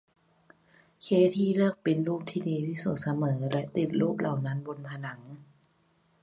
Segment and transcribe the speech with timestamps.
[1.01, 5.21] เคธี่เลือกปริ้นท์รูปที่ดีที่สุดเสมอและติดรูปเหล่านั้นบนผนัง